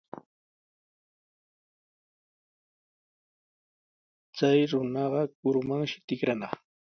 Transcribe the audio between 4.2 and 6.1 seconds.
Chay runaqa kurumanshi